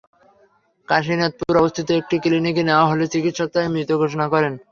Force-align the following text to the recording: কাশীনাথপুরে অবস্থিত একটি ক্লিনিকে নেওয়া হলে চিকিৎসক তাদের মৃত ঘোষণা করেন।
কাশীনাথপুরে 0.87 1.57
অবস্থিত 1.59 1.87
একটি 1.91 2.15
ক্লিনিকে 2.23 2.63
নেওয়া 2.65 2.89
হলে 2.91 3.05
চিকিৎসক 3.13 3.47
তাদের 3.49 3.73
মৃত 3.73 3.89
ঘোষণা 4.01 4.25
করেন। 4.33 4.53